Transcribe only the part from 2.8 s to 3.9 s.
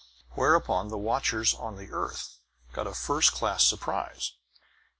a first class